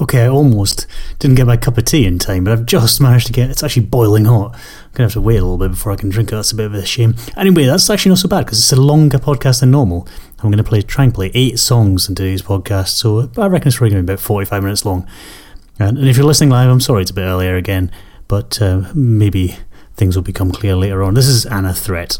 [0.00, 0.86] Okay, I almost
[1.18, 3.64] didn't get my cup of tea in time, but I've just managed to get it's
[3.64, 4.54] actually boiling hot.
[4.54, 6.36] I'm gonna have to wait a little bit before I can drink it.
[6.36, 7.16] That's a bit of a shame.
[7.36, 10.06] Anyway, that's actually not so bad because it's a longer podcast than normal.
[10.38, 13.78] I'm gonna play try and play eight songs in today's podcast, so I reckon it's
[13.78, 15.08] probably gonna be about 45 minutes long.
[15.80, 17.90] And, and if you're listening live, I'm sorry it's a bit earlier again,
[18.28, 19.56] but uh, maybe
[19.94, 21.14] things will become clear later on.
[21.14, 22.18] This is Ana Threat.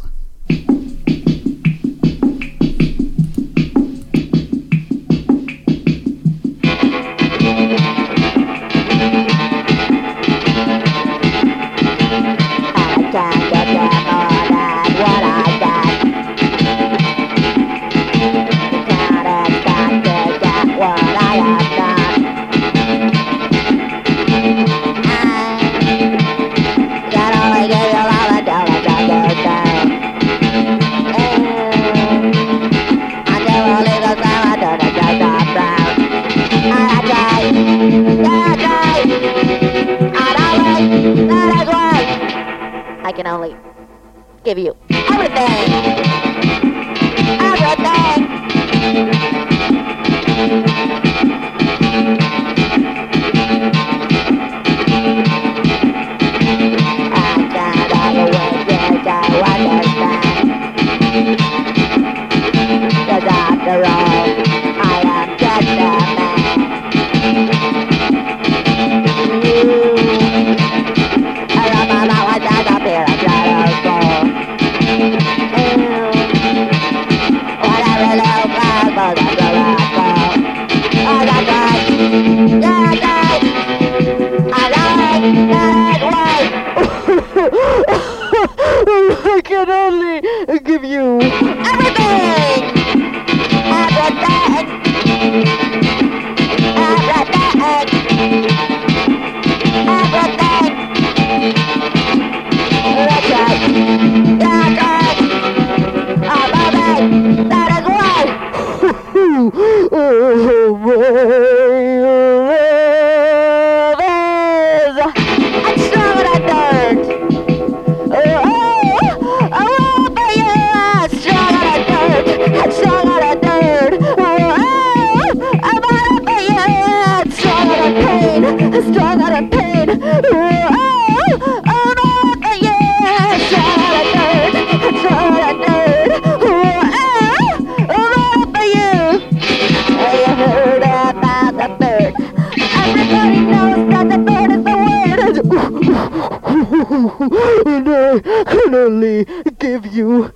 [147.66, 149.24] And I can only
[149.58, 150.32] give you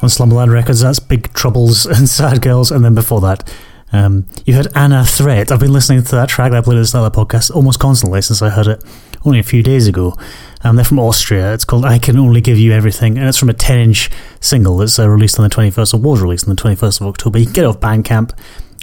[0.01, 0.81] on Slumberland Records.
[0.81, 2.71] That's Big Troubles and Sad Girls.
[2.71, 3.51] And then before that,
[3.93, 5.51] um, you heard Ana Threat.
[5.51, 8.21] I've been listening to that track that I played at the the podcast almost constantly
[8.21, 8.83] since I heard it
[9.25, 10.17] only a few days ago.
[10.63, 11.53] Um, they're from Austria.
[11.53, 14.09] It's called I Can Only Give You Everything, and it's from a 10 inch
[14.39, 17.39] single that's uh, released on the 21st, or was released on the 21st of October.
[17.39, 18.31] You can get it off Bandcamp,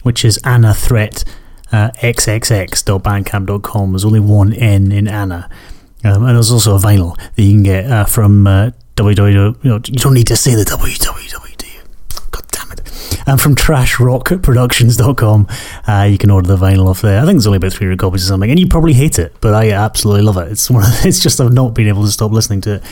[0.03, 1.25] which is Ana Threat.
[1.71, 3.93] Uh, xxx.bandcamp.com.
[3.93, 5.51] There's only one N in Ana.
[6.03, 9.65] Um, and there's also a vinyl that you can get uh, from uh, www.
[9.65, 11.81] You, know, you don't need to say the www, do you?
[12.31, 13.23] God damn it.
[13.27, 15.47] And from trashrockproductions.com,
[15.87, 17.21] uh, you can order the vinyl off there.
[17.21, 19.55] I think there's only about 300 copies or something, and you probably hate it, but
[19.55, 20.51] I absolutely love it.
[20.51, 20.83] It's one.
[20.85, 22.85] Of, it's just I've not been able to stop listening to it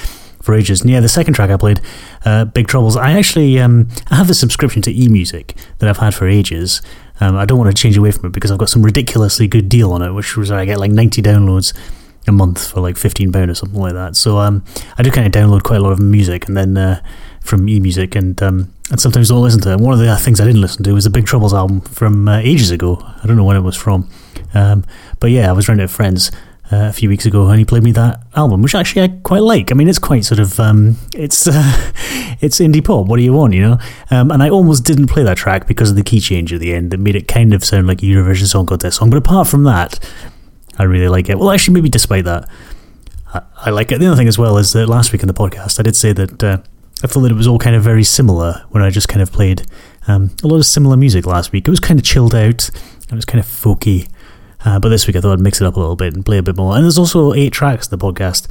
[0.43, 0.81] for ages.
[0.81, 1.81] And yeah, the second track I played,
[2.25, 2.97] uh, Big Troubles.
[2.97, 6.82] I actually um, I have a subscription to eMusic that I've had for ages.
[7.19, 9.69] Um, I don't want to change away from it because I've got some ridiculously good
[9.69, 11.73] deal on it, which was I get like 90 downloads
[12.26, 14.17] a month for like 15 pound or something like that.
[14.17, 14.64] So um,
[14.99, 17.02] I do kind of download quite a lot of music and then uh,
[17.40, 19.81] from eMusic and um, and sometimes don't listen to it.
[19.81, 22.38] One of the things I didn't listen to was the Big Troubles album from uh,
[22.38, 22.99] ages ago.
[23.23, 24.08] I don't know when it was from,
[24.55, 24.84] um,
[25.19, 26.31] but yeah, I was running at friends.
[26.69, 29.43] Uh, a few weeks ago, and he played me that album, which actually I quite
[29.43, 29.70] like.
[29.70, 31.52] I mean, it's quite sort of um, it's uh,
[32.40, 33.06] it's indie pop.
[33.06, 33.78] What do you want, you know?
[34.11, 36.75] Um, and I almost didn't play that track because of the key change at the
[36.75, 39.11] end that made it kind of sound like a Eurovision Song Contest song.
[39.11, 40.00] But apart from that,
[40.78, 41.38] I really like it.
[41.38, 42.49] Well, actually, maybe despite that,
[43.33, 43.99] I, I like it.
[43.99, 46.12] The other thing as well is that last week in the podcast, I did say
[46.12, 46.59] that uh,
[47.02, 49.33] I thought that it was all kind of very similar when I just kind of
[49.33, 49.66] played
[50.09, 51.66] um, a lot of similar music last week.
[51.66, 54.09] It was kind of chilled out, and it was kind of folky.
[54.64, 56.38] Uh, but this week I thought I'd mix it up a little bit and play
[56.38, 56.75] a bit more.
[56.75, 58.49] And there's also eight tracks in the podcast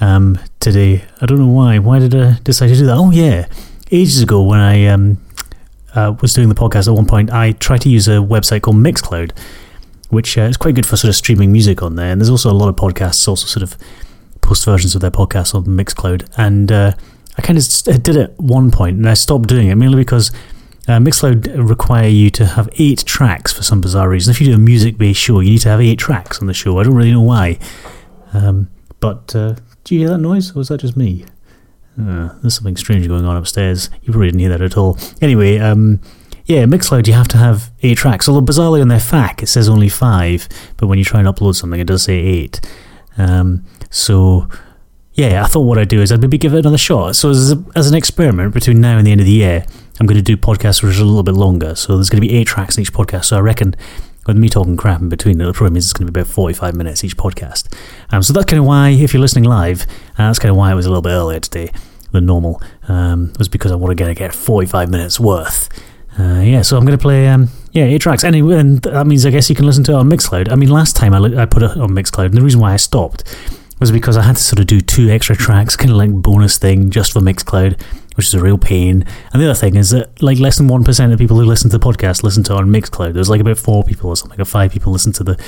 [0.00, 1.04] um, today.
[1.20, 1.78] I don't know why.
[1.78, 2.96] Why did I decide to do that?
[2.96, 3.46] Oh, yeah.
[3.90, 5.20] Ages ago, when I um,
[5.94, 8.76] uh, was doing the podcast at one point, I tried to use a website called
[8.76, 9.32] Mixcloud
[10.10, 12.12] which uh, is quite good for sort of streaming music on there.
[12.12, 13.76] And there's also a lot of podcasts also sort of
[14.40, 16.28] post versions of their podcasts on Mixcloud.
[16.36, 16.92] And uh,
[17.38, 20.30] I kind of did it at one point and I stopped doing it mainly because
[20.88, 24.32] uh, Mixcloud require you to have eight tracks for some bizarre reason.
[24.32, 26.54] If you do a music based show, you need to have eight tracks on the
[26.54, 26.78] show.
[26.78, 27.58] I don't really know why.
[28.32, 31.24] Um, but uh, do you hear that noise or was that just me?
[32.00, 33.90] Uh, there's something strange going on upstairs.
[34.02, 34.98] You probably didn't hear that at all.
[35.20, 36.00] Anyway, um,
[36.50, 38.28] yeah, Mixcloud, you have to have eight tracks.
[38.28, 41.54] Although bizarrely on their FAQ it says only five, but when you try and upload
[41.54, 42.60] something, it does say eight.
[43.16, 44.48] Um, so,
[45.12, 47.14] yeah, I thought what I'd do is I'd maybe give it another shot.
[47.14, 49.64] So, as, a, as an experiment between now and the end of the year,
[50.00, 51.76] I'm going to do podcasts which are a little bit longer.
[51.76, 53.26] So, there's going to be eight tracks in each podcast.
[53.26, 53.76] So, I reckon
[54.26, 56.74] with me talking crap in between, it probably means it's going to be about 45
[56.74, 57.72] minutes each podcast.
[58.10, 59.82] Um, so, that's kind of why, if you're listening live,
[60.18, 61.70] uh, that's kind of why it was a little bit earlier today
[62.10, 65.68] than normal, um, was because I want to get 45 minutes worth.
[66.20, 68.24] Uh, yeah, so I'm going to play um, yeah eight tracks.
[68.24, 70.52] Anyway, and that means I guess you can listen to it on Mixcloud.
[70.52, 72.74] I mean, last time I, li- I put it on Mixcloud, and the reason why
[72.74, 73.24] I stopped
[73.78, 76.58] was because I had to sort of do two extra tracks, kind of like bonus
[76.58, 77.80] thing just for Mixcloud,
[78.16, 79.06] which is a real pain.
[79.32, 81.70] And the other thing is that like less than one percent of people who listen
[81.70, 83.14] to the podcast listen to it on Mixcloud.
[83.14, 85.42] There's like about four people or something, or five people listen to the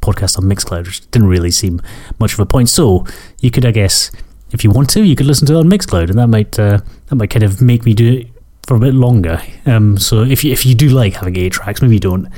[0.00, 1.80] podcast on Mixcloud, which didn't really seem
[2.18, 2.70] much of a point.
[2.70, 3.06] So
[3.40, 4.10] you could, I guess,
[4.50, 6.80] if you want to, you could listen to it on Mixcloud, and that might uh,
[7.06, 8.24] that might kind of make me do
[8.68, 9.40] for a bit longer.
[9.64, 12.28] Um, so if you, if you do like having eight tracks, maybe you don't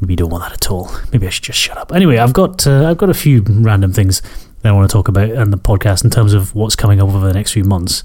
[0.00, 0.90] maybe you don't want that at all.
[1.12, 1.92] Maybe I should just shut up.
[1.92, 4.20] Anyway, I've got uh, I've got a few random things
[4.60, 7.08] that I want to talk about in the podcast in terms of what's coming up
[7.08, 8.02] over the next few months.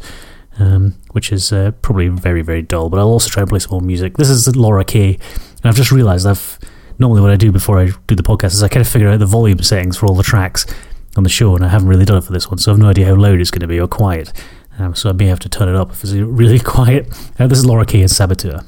[0.58, 3.72] Um, which is uh, probably very very dull, but I'll also try and play some
[3.72, 4.16] more music.
[4.16, 6.58] This is Laura K, and I've just realised I've
[6.98, 9.20] normally what I do before I do the podcast is I kind of figure out
[9.20, 10.66] the volume settings for all the tracks
[11.18, 12.80] on the show, and I haven't really done it for this one, so I have
[12.80, 14.32] no idea how loud it's going to be or quiet.
[14.78, 17.08] Um, so I may have to turn it up if it's really quiet.
[17.40, 18.62] Uh, this is Laura K and Saboteur.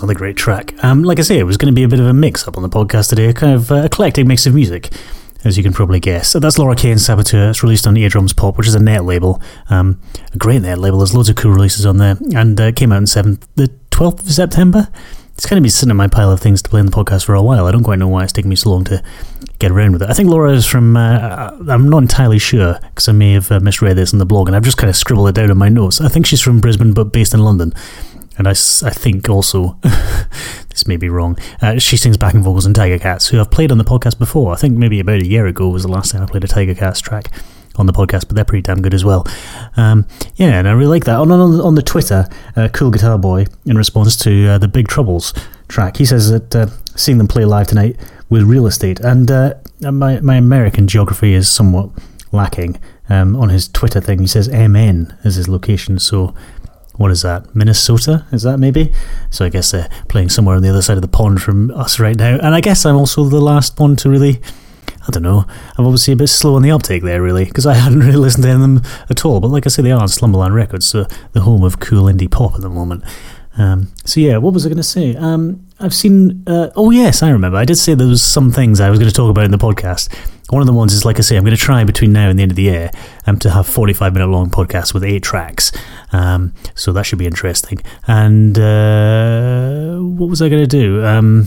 [0.00, 0.72] Another great track.
[0.82, 2.56] Um, like I say, it was going to be a bit of a mix up
[2.56, 4.88] on the podcast today, a kind of uh, eclectic mix of music,
[5.44, 6.28] as you can probably guess.
[6.28, 7.50] So that's Laura K and Saboteur.
[7.50, 10.00] It's released on Eardrums Pop, which is a net label, um,
[10.32, 10.98] a great net label.
[10.98, 13.70] There's loads of cool releases on there, and uh, it came out on 7th, the
[13.90, 14.88] 12th of September.
[15.34, 17.26] It's kind of been sitting in my pile of things to play in the podcast
[17.26, 17.66] for a while.
[17.66, 19.02] I don't quite know why it's taking me so long to
[19.58, 20.08] get around with it.
[20.10, 23.60] I think Laura is from, uh, I'm not entirely sure, because I may have uh,
[23.60, 25.68] misread this in the blog, and I've just kind of scribbled it down in my
[25.68, 26.00] notes.
[26.00, 27.74] I think she's from Brisbane, but based in London.
[28.40, 29.76] And I, I think also,
[30.70, 33.76] this may be wrong, uh, she sings backing vocals in Tigercats, who I've played on
[33.76, 34.54] the podcast before.
[34.54, 37.02] I think maybe about a year ago was the last time I played a Tigercats
[37.02, 37.30] track
[37.76, 39.26] on the podcast, but they're pretty damn good as well.
[39.76, 40.06] Um,
[40.36, 41.18] yeah, and I really like that.
[41.18, 44.88] On, on, on the Twitter, uh, Cool Guitar Boy, in response to uh, the Big
[44.88, 45.34] Troubles
[45.68, 49.52] track, he says that uh, seeing them play live tonight with real estate, and uh,
[49.82, 51.90] my, my American geography is somewhat
[52.32, 52.80] lacking.
[53.10, 56.34] Um, on his Twitter thing, he says MN as his location, so
[57.00, 57.56] what is that?
[57.56, 58.26] Minnesota?
[58.30, 58.92] Is that maybe?
[59.30, 61.98] So I guess they're playing somewhere on the other side of the pond from us
[61.98, 62.34] right now.
[62.36, 64.38] And I guess I'm also the last one to really.
[65.08, 65.46] I don't know.
[65.78, 68.44] I'm obviously a bit slow on the uptake there, really, because I hadn't really listened
[68.44, 69.40] to them at all.
[69.40, 72.30] But like I say, they are on Slumberland Records, so the home of cool indie
[72.30, 73.02] pop at the moment.
[73.56, 75.16] Um, so yeah, what was I going to say?
[75.16, 76.44] Um, I've seen.
[76.46, 77.56] Uh, oh yes, I remember.
[77.56, 79.58] I did say there was some things I was going to talk about in the
[79.58, 80.14] podcast.
[80.50, 82.38] One of the ones is like I say, I'm going to try between now and
[82.38, 82.90] the end of the year
[83.26, 85.72] um, to have 45 minute long podcasts with eight tracks.
[86.12, 87.80] Um, so that should be interesting.
[88.06, 91.04] And uh, what was I going to do?
[91.04, 91.46] Um,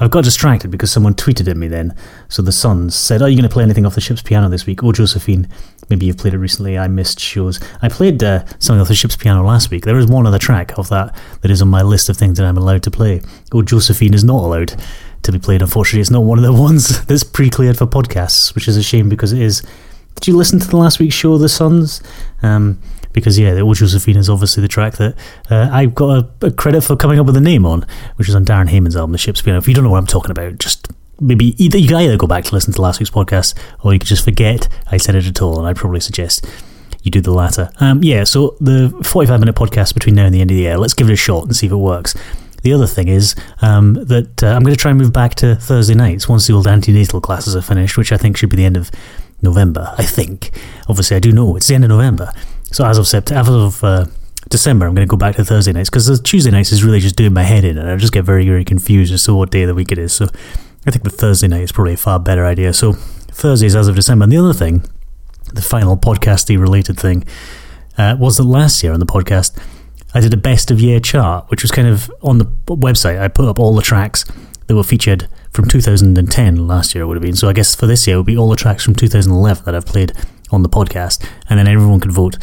[0.00, 1.94] I got distracted because someone tweeted at me then.
[2.28, 4.66] So the Suns said, Are you going to play anything off the ship's piano this
[4.66, 4.82] week?
[4.82, 5.48] Oh, Josephine,
[5.88, 6.76] maybe you've played it recently.
[6.76, 7.60] I missed shows.
[7.80, 9.84] I played uh, something off the ship's piano last week.
[9.84, 12.46] There is one other track of that that is on my list of things that
[12.46, 13.22] I'm allowed to play.
[13.52, 14.74] Oh, Josephine is not allowed
[15.22, 16.00] to be played, unfortunately.
[16.00, 19.08] It's not one of the ones that's pre cleared for podcasts, which is a shame
[19.08, 19.62] because it is.
[20.16, 22.02] Did you listen to the last week's show, The Suns?
[22.42, 22.80] Um,
[23.14, 25.14] because yeah, the old Josephine is obviously the track that
[25.50, 28.34] uh, I've got a, a, credit for coming up with the name on, which is
[28.34, 29.58] on Darren Hayman's album, The Ship's Piano.
[29.58, 30.88] If you don't know what I'm talking about, just
[31.20, 33.98] maybe either you can either go back to listen to last week's podcast, or you
[33.98, 36.46] could just forget I said it at all, and I'd probably suggest
[37.02, 37.70] you do the latter.
[37.80, 40.76] Um, yeah, so the 45 minute podcast between now and the end of the year,
[40.76, 42.14] let's give it a shot and see if it works.
[42.62, 45.54] The other thing is um, that uh, I'm going to try and move back to
[45.54, 48.64] Thursday nights once the old antenatal classes are finished, which I think should be the
[48.64, 48.90] end of
[49.42, 49.94] November.
[49.98, 50.58] I think.
[50.88, 52.32] Obviously, I do know it's the end of November.
[52.74, 54.06] So as of September, as of uh,
[54.48, 56.98] December, I'm going to go back to Thursday nights because the Tuesday nights is really
[56.98, 59.52] just doing my head in, and I just get very, very confused as to what
[59.52, 60.12] day of the week it is.
[60.12, 60.26] So
[60.84, 62.72] I think the Thursday night is probably a far better idea.
[62.72, 64.24] So Thursdays as of December.
[64.24, 64.82] And the other thing,
[65.52, 67.24] the final podcasty related thing,
[67.96, 69.56] uh, was that last year on the podcast,
[70.12, 73.20] I did a best of year chart, which was kind of on the website.
[73.20, 74.24] I put up all the tracks
[74.66, 77.36] that were featured from 2010 last year, it would have been.
[77.36, 79.76] So I guess for this year, it would be all the tracks from 2011 that
[79.76, 80.12] I've played
[80.50, 82.36] on the podcast, and then everyone could vote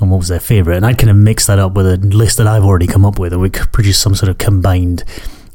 [0.00, 0.76] on what was their favourite.
[0.76, 3.18] And I'd kind of mix that up with a list that I've already come up
[3.18, 5.04] with, and we could produce some sort of combined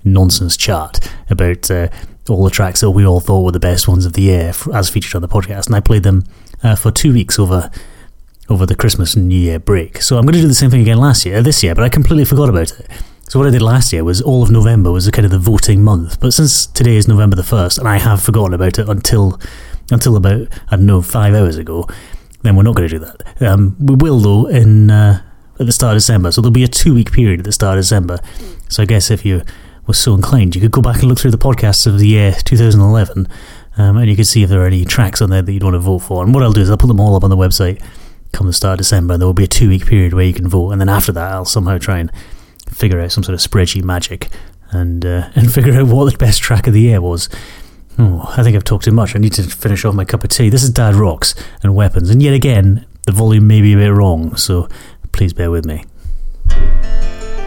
[0.04, 1.88] nonsense chart about uh,
[2.30, 4.90] all the tracks that we all thought were the best ones of the year as
[4.90, 5.68] featured on the podcast.
[5.68, 6.24] And I played them
[6.62, 7.72] uh, for two weeks over
[8.50, 10.02] over the Christmas and New Year break.
[10.02, 11.90] So I'm going to do the same thing again last year, this year, but I
[11.90, 12.90] completely forgot about it.
[13.30, 15.82] So what I did last year was all of November was kind of the voting
[15.82, 16.20] month.
[16.20, 19.40] But since today is November the first, and I have forgotten about it until
[19.92, 21.88] until about I don't know five hours ago,
[22.44, 23.42] then we're not going to do that.
[23.42, 25.22] Um, we will though in uh,
[25.60, 26.32] at the start of December.
[26.32, 28.20] So there'll be a two week period at the start of December.
[28.70, 29.42] So I guess if you
[29.88, 32.36] were so inclined, you could go back and look through the podcasts of the year
[32.44, 33.28] 2011.
[33.76, 35.74] Um, and you could see if there are any tracks on there that you'd want
[35.74, 36.24] to vote for.
[36.24, 37.82] And what I'll do is I'll put them all up on the website
[38.34, 39.18] come the start of December.
[39.18, 41.32] There will be a two week period where you can vote, and then after that,
[41.32, 42.12] I'll somehow try and
[42.68, 44.28] figure out some sort of spreadsheet magic
[44.72, 47.30] and uh, and figure out what the best track of the year was.
[48.00, 49.16] Oh, I think I've talked too much.
[49.16, 50.50] I need to finish off my cup of tea.
[50.50, 53.94] This is Dad Rocks and Weapons, and yet again, the volume may be a bit
[53.94, 54.68] wrong, so
[55.12, 55.86] please bear with me.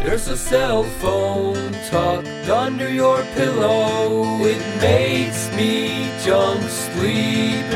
[0.05, 4.39] There's a cell phone tucked under your pillow.
[4.45, 7.67] It makes me jump sleep.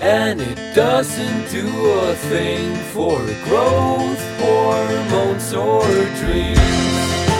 [0.00, 5.82] And it doesn't do a thing for growth hormones or
[6.20, 7.31] dreams.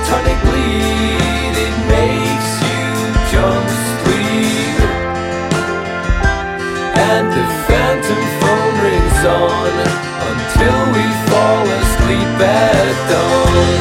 [0.00, 1.54] Electronic bleed.
[1.66, 2.84] It makes you
[3.32, 3.66] jump
[4.00, 4.78] sleep.
[6.96, 9.72] And the phantom phone rings on
[10.30, 13.79] until we fall asleep at dawn.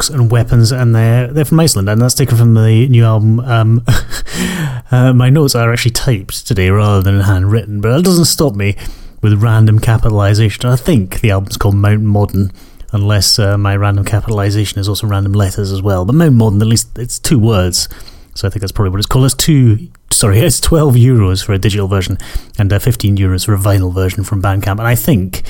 [0.00, 3.38] Rocks and Weapons, and they're they're from Iceland, and that's taken from the new album.
[3.40, 3.84] Um,
[4.90, 8.76] uh, my notes are actually typed today rather than handwritten, but that doesn't stop me
[9.20, 10.70] with random capitalization.
[10.70, 12.50] I think the album's called Mount Modern,
[12.92, 16.06] unless uh, my random capitalization is also random letters as well.
[16.06, 17.86] But Mount Modern, at least it's two words,
[18.34, 19.26] so I think that's probably what it's called.
[19.26, 19.90] It's two.
[20.10, 22.16] Sorry, it's twelve euros for a digital version,
[22.58, 24.78] and uh, fifteen euros for a vinyl version from Bandcamp.
[24.78, 25.42] And I think.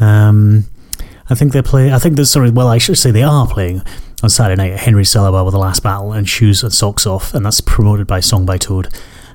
[0.00, 0.64] Um,
[1.30, 1.92] I think they're playing.
[1.92, 2.50] I think they're sorry.
[2.50, 3.82] Well, I should say they are playing
[4.22, 7.06] on Saturday night at Henry's Cellar Bar with the last battle and shoes and socks
[7.06, 8.88] off, and that's promoted by Song by Toad.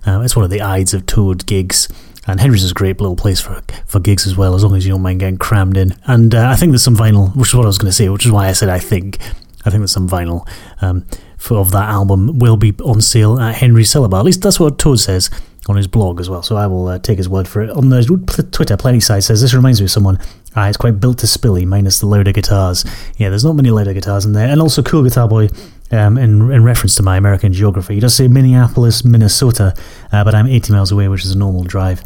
[0.05, 1.87] Uh, it's one of the Ides of Toad gigs,
[2.27, 4.85] and Henry's is a great little place for for gigs as well, as long as
[4.85, 5.95] you don't mind getting crammed in.
[6.05, 8.09] And uh, I think there's some vinyl, which is what I was going to say,
[8.09, 9.19] which is why I said I think.
[9.65, 10.45] I think there's some vinyl
[10.81, 11.05] um,
[11.37, 14.19] for, of that album will be on sale at Henry's Cellar Bar.
[14.19, 15.29] At least that's what Toad says
[15.67, 16.43] on his blog as well.
[16.43, 17.69] So I will uh, take his word for it.
[17.69, 18.03] On the
[18.51, 20.19] Twitter, Plenty Side says this reminds me of someone.
[20.55, 22.85] Ah, it's quite built to spilly, minus the louder guitars.
[23.17, 25.49] Yeah, there's not many louder guitars in there, and also Cool Guitar Boy.
[25.91, 29.75] Um, in, in reference to my American geography, he does say Minneapolis, Minnesota,
[30.11, 32.01] uh, but I'm 80 miles away, which is a normal drive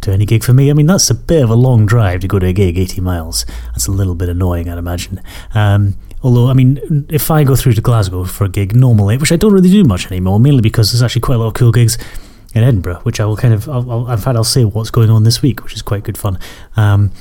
[0.00, 0.70] to any gig for me.
[0.70, 3.00] I mean, that's a bit of a long drive to go to a gig, 80
[3.00, 3.46] miles.
[3.66, 5.20] That's a little bit annoying, I'd imagine.
[5.54, 9.32] Um, although, I mean, if I go through to Glasgow for a gig normally, which
[9.32, 11.72] I don't really do much anymore, mainly because there's actually quite a lot of cool
[11.72, 11.98] gigs
[12.54, 15.10] in Edinburgh, which I will kind of, I'll, I'll, in fact, I'll say what's going
[15.10, 16.38] on this week, which is quite good fun.
[16.76, 17.12] Um,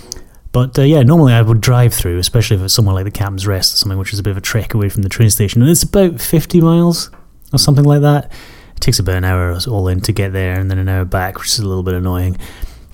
[0.52, 3.46] but uh, yeah, normally I would drive through, especially if it's somewhere like the Captain's
[3.46, 5.62] Rest or something, which is a bit of a trek away from the train station.
[5.62, 7.12] And it's about 50 miles
[7.54, 8.32] or something like that.
[8.76, 11.38] It takes about an hour all in to get there and then an hour back,
[11.38, 12.38] which is a little bit annoying.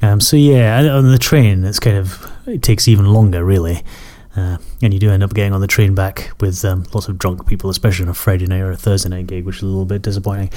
[0.02, 3.84] Um, so yeah, on the train, it's kind of, it takes even longer, really.
[4.36, 7.18] Uh, and you do end up getting on the train back with um, lots of
[7.18, 9.66] drunk people, especially on a Friday night or a Thursday night gig, which is a
[9.66, 10.50] little bit disappointing.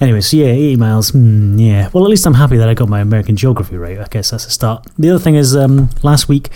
[0.00, 1.10] Anyway, so yeah, 80 miles.
[1.10, 1.90] Hmm, yeah.
[1.92, 3.98] Well, at least I'm happy that I got my American geography right.
[4.00, 4.86] I guess that's a start.
[4.98, 6.48] The other thing is, um, last week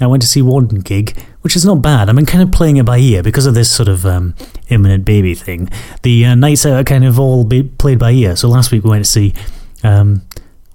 [0.00, 2.08] I went to see one gig, which is not bad.
[2.08, 4.34] I mean, kind of playing it by ear because of this sort of um,
[4.68, 5.68] imminent baby thing.
[6.02, 8.36] The uh, nights are kind of all be played by ear.
[8.36, 9.34] So last week we went to see.
[9.82, 10.22] Um,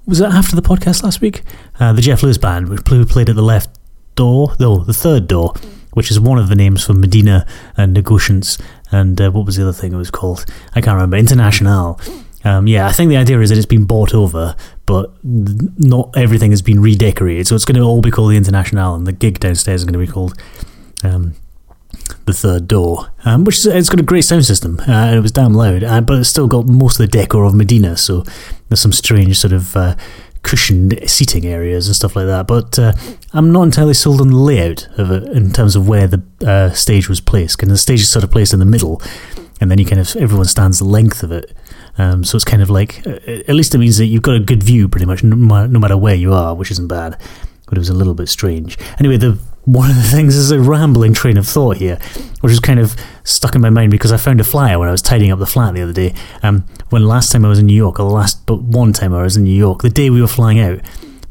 [0.05, 1.43] was that after the podcast last week?
[1.79, 3.76] Uh, the Jeff Lewis band, which played at the left
[4.17, 5.53] door, though, the third door,
[5.93, 7.45] which is one of the names for Medina
[7.77, 8.61] and Negociants.
[8.91, 10.45] And uh, what was the other thing it was called?
[10.75, 11.15] I can't remember.
[11.15, 11.99] International.
[12.43, 16.51] Um, yeah, I think the idea is that it's been bought over, but not everything
[16.51, 17.47] has been redecorated.
[17.47, 19.99] So it's going to all be called the International, and the gig downstairs is going
[19.99, 20.39] to be called
[21.03, 21.33] um,
[22.25, 25.21] the Third Door, um, which is, it's got a great sound system, uh, and it
[25.21, 27.97] was damn loud, uh, but it's still got most of the decor of Medina.
[27.97, 28.23] So
[28.69, 29.95] there's some strange sort of uh,
[30.47, 32.47] cushioned seating areas and stuff like that.
[32.47, 32.93] But uh,
[33.33, 36.71] I'm not entirely sold on the layout of it in terms of where the uh,
[36.71, 37.61] stage was placed.
[37.61, 39.01] And the stage is sort of placed in the middle,
[39.59, 41.53] and then you kind of everyone stands the length of it.
[41.97, 44.39] Um, so it's kind of like uh, at least it means that you've got a
[44.39, 47.19] good view pretty much no, no matter where you are, which isn't bad.
[47.65, 48.77] But it was a little bit strange.
[48.99, 51.99] Anyway, the one of the things is a rambling train of thought here,
[52.39, 54.93] which is kind of stuck in my mind because I found a flyer when I
[54.93, 56.13] was tidying up the flat the other day.
[56.41, 59.13] Um, when last time I was in New York, or the last but one time
[59.13, 60.79] I was in New York, the day we were flying out,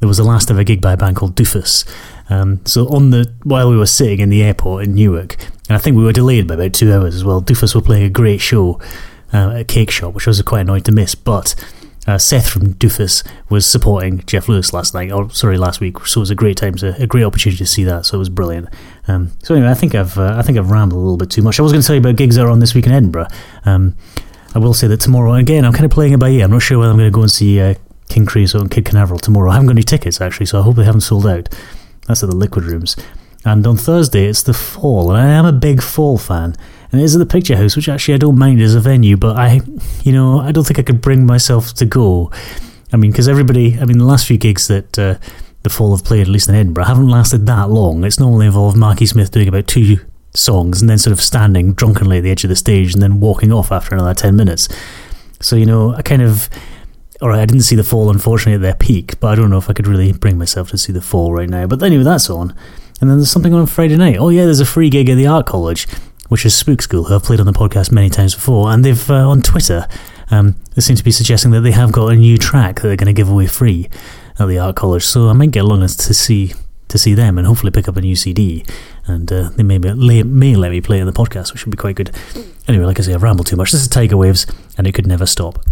[0.01, 1.87] there was the last ever gig by a band called Dufus.
[2.29, 5.39] Um, so on the while we were sitting in the airport in Newark,
[5.71, 7.41] and I think we were delayed by about two hours as well.
[7.41, 8.79] Dufus were playing a great show
[9.33, 11.15] uh, at cake shop, which I was quite annoyed to miss.
[11.15, 11.55] But
[12.07, 16.07] uh, Seth from Dufus was supporting Jeff Lewis last night, or sorry, last week.
[16.07, 18.07] So it was a great time, to, a great opportunity to see that.
[18.07, 18.69] So it was brilliant.
[19.09, 21.43] Um, so anyway, I think I've uh, I think I've rambled a little bit too
[21.43, 21.59] much.
[21.59, 23.29] I was going to tell you about gigs that are on this week in Edinburgh.
[23.65, 23.97] Um,
[24.55, 26.45] I will say that tomorrow, again, I'm kind of playing it by ear.
[26.45, 27.75] I'm not sure whether I'm going to go and see uh,
[28.09, 29.51] King Creosote and Kid Canaveral tomorrow.
[29.51, 31.49] I haven't got any tickets actually, so I hope they haven't sold out.
[32.07, 32.97] That's at the Liquid Rooms.
[33.45, 36.57] And on Thursday, it's the Fall, and I am a big Fall fan.
[36.93, 39.37] And is at the Picture House, which actually I don't mind as a venue, but
[39.37, 39.61] I,
[40.03, 42.31] you know, I don't think I could bring myself to go.
[42.93, 45.17] I mean, because everybody, I mean, the last few gigs that uh,
[45.63, 48.05] the Fall have played, at least in Edinburgh, haven't lasted that long.
[48.05, 49.99] It's normally involved Marky Smith doing about two
[50.33, 53.21] songs and then sort of standing drunkenly at the edge of the stage and then
[53.21, 54.69] walking off after another 10 minutes.
[55.41, 56.49] So, you know, I kind of.
[57.23, 59.71] Alright, I didn't see the fall, unfortunately, at their peak, but I don't know if
[59.71, 61.67] I could really bring myself to see the fall right now.
[61.67, 62.55] But anyway, that's on.
[63.01, 64.19] And then there's something on Friday night.
[64.19, 65.87] Oh, yeah, there's a free gig at the Art College,
[66.29, 68.71] which is Spook School, who I've played on the podcast many times before.
[68.71, 69.87] And they've, uh, on Twitter,
[70.31, 72.97] um, they seem to be suggesting that they have got a new track that they're
[72.97, 73.89] going to give away free
[74.39, 75.05] at the Art College.
[75.05, 76.55] So I might get along to see
[76.89, 78.65] to see them and hopefully pick up a new CD.
[79.07, 81.77] And uh, they may, may, may let me play in the podcast, which would be
[81.77, 82.15] quite good.
[82.69, 83.73] Anyway, like I say, I've rambled too much.
[83.73, 84.47] This is Tiger Waves,
[84.79, 85.65] and it could never stop.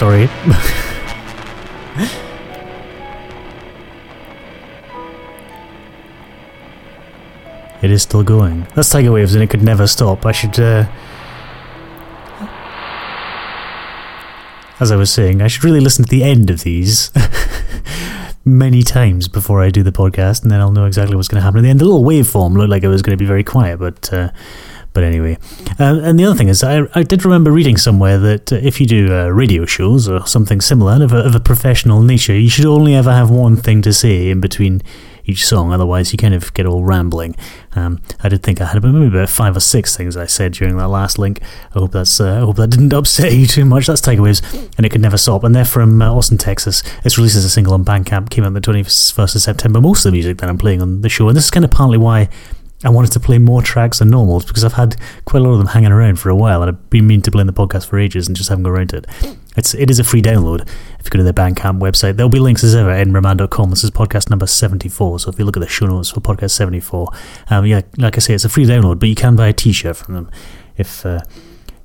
[0.00, 0.22] Sorry.
[7.82, 8.66] it is still going.
[8.74, 10.24] That's Tiger Waves and it could never stop.
[10.24, 10.86] I should, uh,
[14.80, 17.10] as I was saying, I should really listen to the end of these
[18.46, 21.44] many times before I do the podcast, and then I'll know exactly what's going to
[21.44, 21.78] happen at the end.
[21.78, 24.30] The little waveform looked like it was going to be very quiet, but uh,
[24.92, 25.36] but anyway.
[25.78, 28.80] Uh, and the other thing is, I, I did remember reading somewhere that uh, if
[28.80, 32.50] you do uh, radio shows or something similar of a, of a professional nature, you
[32.50, 34.82] should only ever have one thing to say in between
[35.30, 37.36] each song, otherwise you kind of get all rambling.
[37.74, 40.76] Um, I did think I had maybe about five or six things I said during
[40.76, 41.40] that last link.
[41.74, 43.86] I hope that's uh, I hope that didn't upset you too much.
[43.86, 44.42] That's Tiger Waves,
[44.76, 45.44] and it could never stop.
[45.44, 46.82] And they're from uh, Austin, Texas.
[47.04, 48.30] It's released as a single on Bandcamp.
[48.30, 49.80] Came out the twenty first of September.
[49.80, 51.70] Most of the music that I'm playing on the show, and this is kind of
[51.70, 52.28] partly why.
[52.82, 55.58] I wanted to play more tracks than normal because I've had quite a lot of
[55.58, 57.86] them hanging around for a while, and I've been meaning to play in the podcast
[57.86, 59.06] for ages and just haven't got around to it.
[59.56, 60.62] It's it is a free download.
[60.98, 63.70] If you go to their Bandcamp website, there'll be links as ever edinburghman.com.
[63.70, 65.18] This is podcast number seventy four.
[65.18, 67.08] So if you look at the show notes for podcast seventy four,
[67.50, 69.96] um, yeah, like I say, it's a free download, but you can buy a T-shirt
[69.96, 70.30] from them
[70.76, 71.04] if.
[71.04, 71.20] Uh,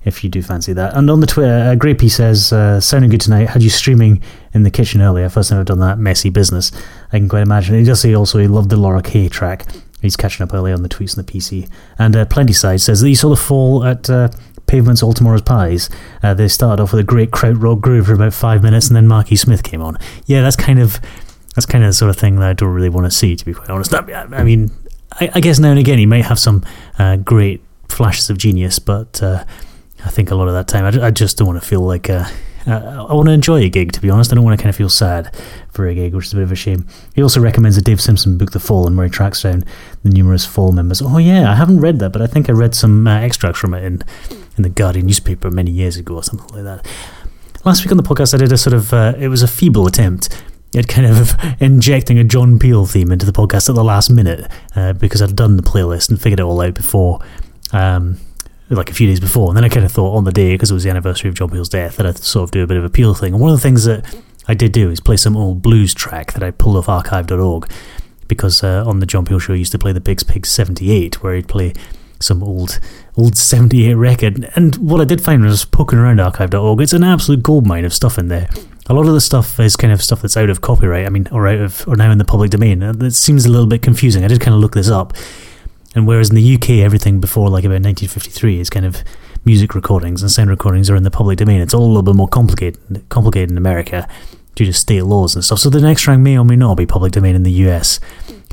[0.05, 0.95] if you do fancy that.
[0.95, 3.49] And on the Twitter, uh, Grey P says, uh, sounding good tonight.
[3.49, 4.21] Had you streaming
[4.53, 5.27] in the kitchen earlier?
[5.29, 6.71] First time I've done that messy business.
[7.11, 7.73] I can quite imagine.
[7.79, 9.65] He does say also he loved the Laura K track.
[10.05, 11.69] He's catching up early on the tweets and the PC.
[11.97, 14.29] And uh, Plenty Side says that he saw the fall at uh,
[14.67, 15.89] Pavement's All Tomorrow's Parties.
[16.23, 19.07] Uh, they started off with a great krautrock groove for about five minutes, and then
[19.07, 19.97] Marky Smith came on.
[20.25, 20.99] Yeah, that's kind of
[21.55, 23.45] that's kind of the sort of thing that I don't really want to see, to
[23.45, 23.93] be quite honest.
[23.93, 23.99] I,
[24.31, 24.71] I mean,
[25.13, 26.63] I, I guess now and again he might have some
[26.99, 29.45] uh, great flashes of genius, but uh,
[30.03, 32.09] I think a lot of that time I, I just don't want to feel like.
[32.67, 34.31] Uh, I want to enjoy a gig, to be honest.
[34.31, 35.35] I don't want to kind of feel sad
[35.71, 36.87] for a gig, which is a bit of a shame.
[37.13, 39.63] He also recommends that Dave Simpson book The Fallen where he tracks down
[40.03, 41.01] the numerous Fall members.
[41.01, 43.73] Oh, yeah, I haven't read that, but I think I read some uh, extracts from
[43.73, 44.01] it in,
[44.57, 46.87] in the Guardian newspaper many years ago or something like that.
[47.63, 49.87] Last week on the podcast, I did a sort of, uh, it was a feeble
[49.87, 50.29] attempt
[50.75, 54.49] at kind of injecting a John Peel theme into the podcast at the last minute
[54.75, 57.19] uh, because I'd done the playlist and figured it all out before.
[57.71, 58.17] Um,
[58.69, 60.71] like a few days before, and then I kind of thought on the day because
[60.71, 62.77] it was the anniversary of John Peel's death that I'd sort of do a bit
[62.77, 63.33] of a Peel thing.
[63.33, 64.05] And one of the things that
[64.47, 67.69] I did do is play some old blues track that I pulled off archive.org
[68.27, 71.21] because uh, on the John Peel show I used to play the Pig's Big 78
[71.21, 71.73] where he'd play
[72.19, 72.79] some old
[73.17, 74.49] old 78 record.
[74.55, 78.17] And what I did find was poking around archive.org, it's an absolute goldmine of stuff
[78.17, 78.49] in there.
[78.87, 81.27] A lot of the stuff is kind of stuff that's out of copyright, I mean,
[81.31, 82.83] or out of, or now in the public domain.
[82.83, 84.23] It seems a little bit confusing.
[84.23, 85.13] I did kind of look this up.
[85.95, 89.01] And whereas in the UK, everything before like about 1953 is kind of
[89.45, 92.15] music recordings and sound recordings are in the public domain, it's all a little bit
[92.15, 94.07] more complicated, complicated in America
[94.55, 95.59] due to state laws and stuff.
[95.59, 97.99] So the next track may or may not be public domain in the US.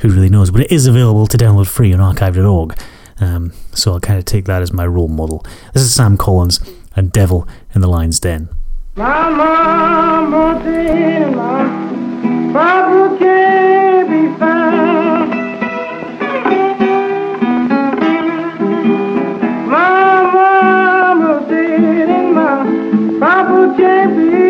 [0.01, 0.51] Who really knows?
[0.51, 2.79] But it is available to download free on archive.org.
[3.21, 5.45] Um, so I'll kind of take that as my role model.
[5.75, 6.61] This is Sam Collins
[6.95, 8.49] and Devil in the Lion's Den.
[8.95, 11.03] My mama did
[23.73, 24.42] Papa can't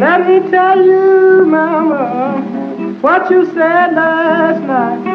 [0.00, 5.05] Let me tell you, mama, what you said last night.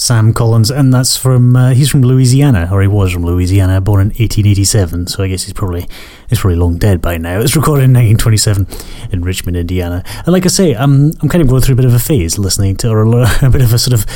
[0.00, 4.00] Sam Collins, and that's from uh, he's from Louisiana, or he was from Louisiana, born
[4.00, 5.08] in 1887.
[5.08, 5.86] So I guess he's probably
[6.30, 7.38] he's probably long dead by now.
[7.38, 8.66] It's recorded in 1927
[9.12, 10.02] in Richmond, Indiana.
[10.24, 12.38] And like I say, I'm I'm kind of going through a bit of a phase
[12.38, 13.08] listening to, or a,
[13.42, 14.06] a bit of a sort of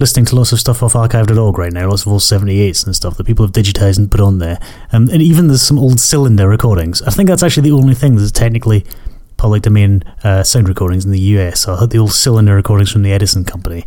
[0.00, 3.18] listening to lots of stuff off archive.org right now, lots of old 78s and stuff
[3.18, 4.58] that people have digitized and put on there.
[4.92, 7.02] Um, and even there's some old cylinder recordings.
[7.02, 8.86] I think that's actually the only thing that's technically
[9.36, 11.68] public domain uh, sound recordings in the US.
[11.68, 13.84] I heard the old cylinder recordings from the Edison Company.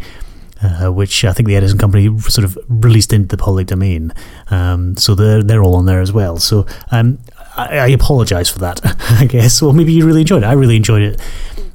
[0.65, 4.11] Uh, which I think the Edison Company sort of released into the public domain,
[4.49, 6.37] um, so they're they're all on there as well.
[6.37, 7.19] So um,
[7.55, 8.81] I, I apologise for that,
[9.19, 9.61] I guess.
[9.61, 10.47] Well, maybe you really enjoyed it.
[10.47, 11.21] I really enjoyed it.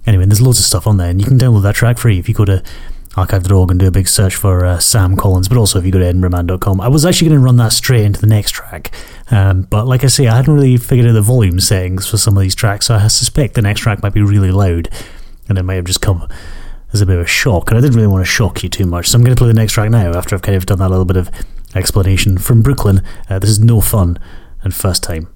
[0.07, 2.29] Anyway, there's loads of stuff on there, and you can download that track free if
[2.29, 2.63] you go to
[3.17, 5.99] archive.org and do a big search for uh, Sam Collins, but also if you go
[5.99, 6.81] to edinburghman.com.
[6.81, 8.93] I was actually going to run that straight into the next track,
[9.31, 12.37] um, but like I say, I hadn't really figured out the volume settings for some
[12.37, 14.89] of these tracks, so I suspect the next track might be really loud,
[15.49, 16.29] and it might have just come
[16.93, 18.87] as a bit of a shock, and I didn't really want to shock you too
[18.87, 20.79] much, so I'm going to play the next track now after I've kind of done
[20.79, 21.31] that little bit of
[21.75, 23.03] explanation from Brooklyn.
[23.29, 24.19] Uh, this is No Fun
[24.63, 25.29] and First Time.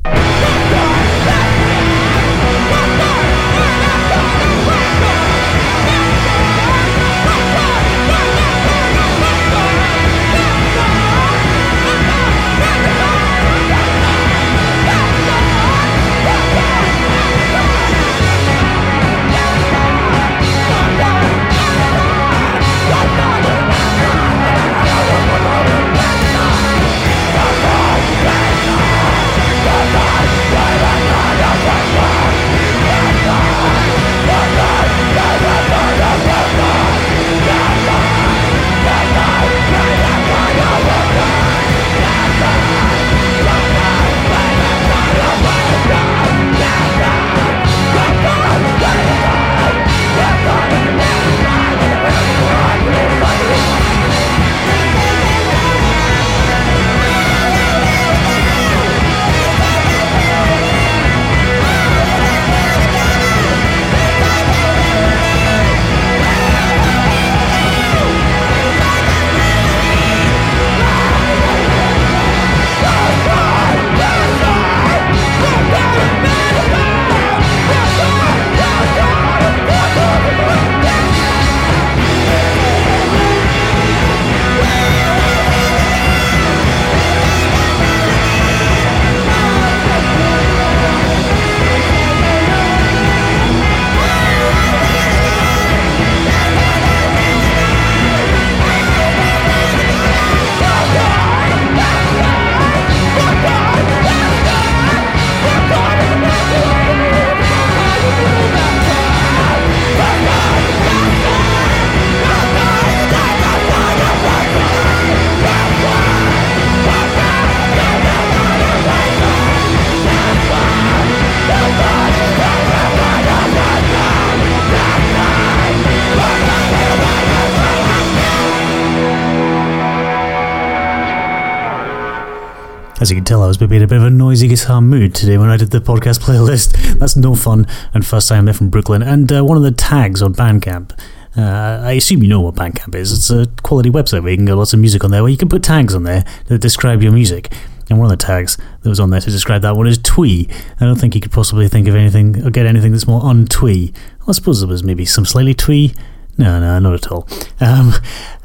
[133.05, 135.15] As you can tell, I was maybe in a bit of a noisy guitar mood
[135.15, 136.99] today when I did the podcast playlist.
[136.99, 137.67] That's no fun.
[137.93, 139.03] And first time there from Brooklyn.
[139.03, 140.99] And uh, one of the tags on Bandcamp.
[141.37, 143.13] Uh, I assume you know what Bandcamp is.
[143.13, 145.37] It's a quality website where you can get lots of music on there, where you
[145.37, 147.53] can put tags on there that describe your music.
[147.91, 150.49] And one of the tags that was on there to describe that one is twee.
[150.81, 153.95] I don't think you could possibly think of anything or get anything that's more untwee.
[154.27, 155.93] I suppose there was maybe some slightly twee.
[156.37, 157.29] No, no, not at all.
[157.61, 157.93] Um,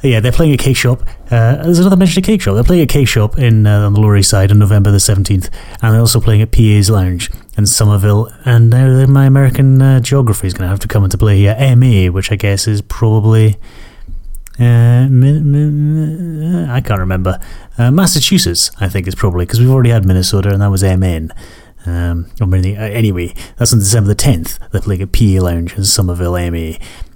[0.04, 1.02] yeah, they're playing a cake shop.
[1.32, 2.54] Uh, there's another mention of cake shop.
[2.54, 4.98] They're playing a cake shop in uh, on the Lower East Side on November the
[4.98, 5.50] 17th,
[5.82, 8.32] and they're also playing at PA's Lounge in Somerville.
[8.46, 11.56] And now my American uh, geography is going to have to come into play here.
[11.76, 13.58] MA, which I guess is probably.
[14.60, 17.40] Uh, mi- I can't remember.
[17.78, 21.32] Uh, Massachusetts, I think, is probably because we've already had Minnesota, and that was MN.
[21.86, 24.60] Um, uh, anyway, that's on December the 10th.
[24.72, 26.74] They're playing at PA Lounge in Somerville, MA.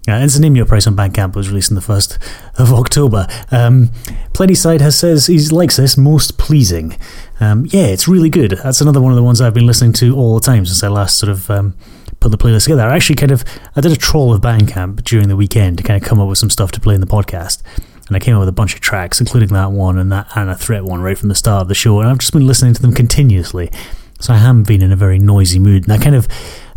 [0.07, 2.17] Uh, Your Price on Bandcamp was released on the 1st
[2.59, 3.25] of October.
[3.51, 3.89] Um,
[4.33, 6.97] Plennyside has says he likes this most pleasing.
[7.39, 8.51] Um, yeah, it's really good.
[8.51, 10.89] That's another one of the ones I've been listening to all the time since I
[10.89, 11.75] last sort of um,
[12.19, 12.83] put the playlist together.
[12.83, 13.45] I actually kind of
[13.75, 16.37] I did a troll of Bandcamp during the weekend to kind of come up with
[16.37, 17.61] some stuff to play in the podcast.
[18.07, 20.55] And I came up with a bunch of tracks, including that one and that Ana
[20.57, 22.01] Threat one right from the start of the show.
[22.01, 23.71] And I've just been listening to them continuously.
[24.19, 25.83] So I haven't been in a very noisy mood.
[25.83, 26.27] And I kind of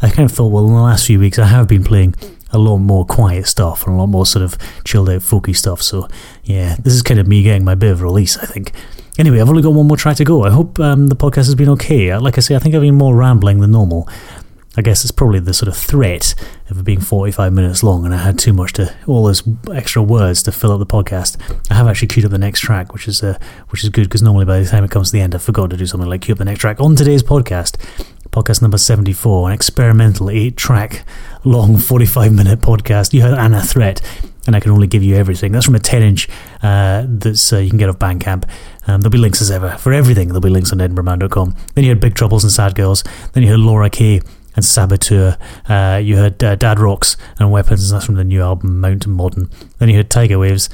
[0.00, 2.14] I kind of thought, well, in the last few weeks I have been playing
[2.52, 5.82] a lot more quiet stuff and a lot more sort of chilled out folky stuff.
[5.82, 6.08] So
[6.44, 8.72] yeah, this is kind of me getting my bit of release, I think.
[9.18, 10.44] Anyway, I've only got one more track to go.
[10.44, 12.10] I hope um, the podcast has been okay.
[12.10, 14.08] Uh, Like I say, I think I've been more rambling than normal.
[14.78, 16.34] I guess it's probably the sort of threat
[16.68, 19.42] of it being 45 minutes long, and I had too much to all those
[19.72, 21.38] extra words to fill up the podcast.
[21.70, 23.38] I have actually queued up the next track, which is uh,
[23.70, 25.70] which is good because normally by the time it comes to the end, I forgot
[25.70, 27.76] to do something like queue up the next track on today's podcast.
[28.30, 31.06] Podcast number 74, an experimental eight track
[31.46, 33.12] long 45 minute podcast.
[33.12, 34.02] You had Ana Threat,
[34.46, 35.52] and I can only give you everything.
[35.52, 36.28] That's from a 10 inch
[36.62, 38.48] uh, that's uh, you can get off Bandcamp.
[38.86, 40.28] Um, there'll be links as ever for everything.
[40.28, 41.56] There'll be links on edinburghman.com.
[41.74, 43.04] Then you had Big Troubles and Sad Girls.
[43.32, 44.20] Then you had Laura K
[44.54, 45.38] and Saboteur.
[45.68, 49.50] Uh, you had uh, Dad Rocks and Weapons, that's from the new album Mountain Modern.
[49.78, 50.68] Then you had Tiger Waves.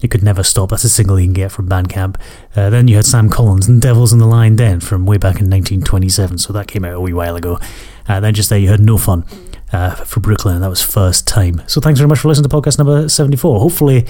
[0.00, 0.68] It could never stop.
[0.68, 2.16] That's a single you can get from Bandcamp.
[2.54, 5.40] Uh, then you had Sam Collins and Devils in the Line Den from way back
[5.40, 7.58] in 1927, so that came out a wee while ago.
[8.06, 9.24] Uh, then just there you had No Fun
[9.72, 11.62] uh, for Brooklyn, and that was first time.
[11.66, 13.60] So thanks very much for listening to podcast number 74.
[13.60, 14.06] Hopefully,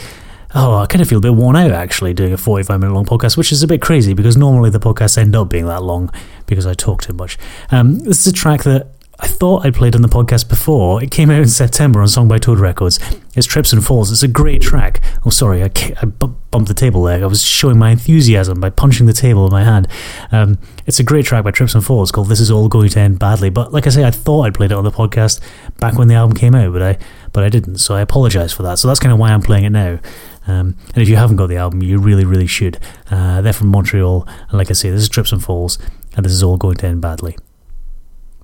[0.55, 3.05] oh, I kind of feel a bit worn out actually doing a 45 minute long
[3.05, 6.13] podcast, which is a bit crazy because normally the podcasts end up being that long
[6.47, 7.39] because I talk too much.
[7.71, 8.91] Um, this is a track that
[9.21, 11.03] I thought I played on the podcast before.
[11.03, 12.99] It came out in September on Song by Toad Records.
[13.37, 14.11] It's Trips and Falls.
[14.11, 15.01] It's a great track.
[15.25, 15.71] Oh, sorry, I,
[16.03, 17.23] I bu- bumped the table there.
[17.23, 19.87] I was showing my enthusiasm by punching the table with my hand.
[20.33, 23.01] Um, it's a great track by Trips and Falls called "This Is All Going to
[23.01, 25.41] End Badly." But like I say, I thought I'd played it on the podcast
[25.79, 26.99] back when the album came out, but I
[27.33, 27.79] but I didn't.
[27.79, 28.81] So I apologise for that.
[28.81, 30.01] So that's kind of why I'm playing it now.
[30.49, 32.79] Um, and if you haven't got the album, you really, really should.
[33.11, 35.79] Uh, they're from Montreal, and like I say, this is Trips and Falls,
[36.17, 37.37] and this is all going to end badly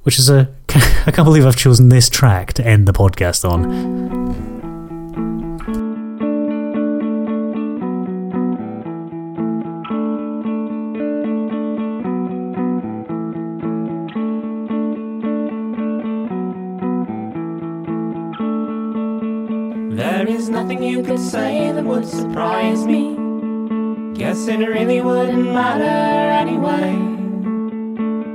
[0.02, 0.48] which is a
[1.06, 4.60] I can't believe I've chosen this track to end the podcast on.
[19.96, 23.16] There is nothing you could say that would surprise me.
[24.14, 27.19] Guess it really wouldn't matter anyway.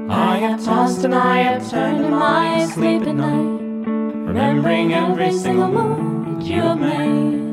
[0.10, 3.88] I have tossed and I have turned in my sleep at night,
[4.28, 7.45] remembering every single move you have made.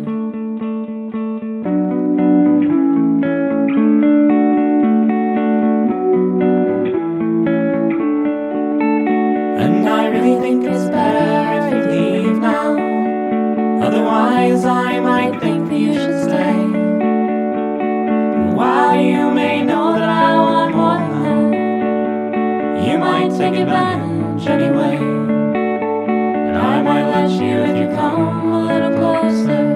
[23.52, 24.96] take advantage anyway.
[24.96, 29.74] And I might let you if you come a little closer.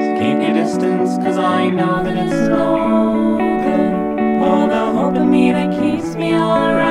[0.00, 4.42] So keep your distance, cause I know that it's no good.
[4.42, 6.87] Oh, the hope in me that keeps me alright.